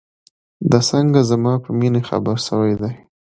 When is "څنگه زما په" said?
0.89-1.69